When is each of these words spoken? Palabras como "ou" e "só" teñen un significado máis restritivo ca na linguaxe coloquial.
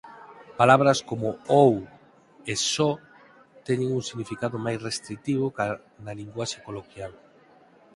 Palabras 0.59 0.99
como 1.09 1.29
"ou" 1.63 1.73
e 2.51 2.53
"só" 2.73 2.91
teñen 3.67 3.89
un 3.97 4.03
significado 4.09 4.55
máis 4.65 4.79
restritivo 4.87 5.45
ca 5.57 5.67
na 6.05 6.13
linguaxe 6.19 6.59
coloquial. 6.67 7.13